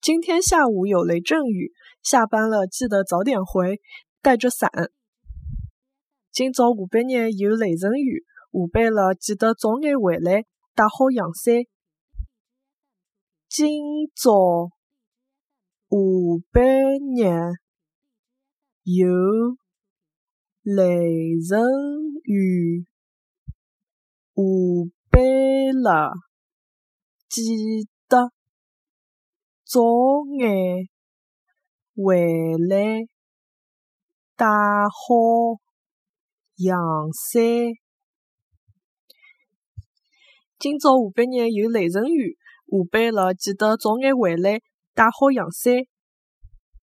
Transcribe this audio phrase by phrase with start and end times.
[0.00, 3.80] 今天下午有雷阵雨，下班了记得早点回，
[4.22, 4.70] 带着伞。
[6.30, 11.54] 今朝下半日有雷阵雨，下班了记得早眼回来，带好阳伞。
[13.48, 13.70] 今
[14.14, 14.70] 朝
[15.88, 15.96] 下
[16.52, 16.64] 半
[17.14, 17.56] 日
[18.84, 19.08] 有
[20.62, 21.58] 雷阵
[22.22, 22.86] 雨，
[24.34, 24.42] 下
[25.10, 26.12] 班了
[27.28, 27.42] 记
[28.08, 28.30] 得
[29.68, 29.80] 早
[30.38, 30.88] 眼
[31.96, 32.14] 回
[32.68, 33.08] 来，
[34.36, 35.58] 带好
[36.54, 36.78] 阳
[37.10, 37.42] 伞。
[40.56, 42.38] 今朝下半日有雷阵雨，
[42.68, 44.60] 下班了记得早眼回来，
[44.94, 45.74] 带好阳伞。